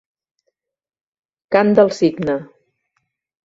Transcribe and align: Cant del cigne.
Cant 1.57 1.77
del 1.83 1.95
cigne. 2.01 2.41